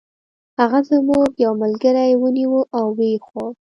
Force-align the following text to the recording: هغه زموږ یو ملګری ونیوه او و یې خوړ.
هغه 0.59 0.79
زموږ 0.89 1.27
یو 1.45 1.53
ملګری 1.63 2.11
ونیوه 2.21 2.61
او 2.77 2.85
و 2.97 2.99
یې 3.09 3.15
خوړ. 3.25 3.49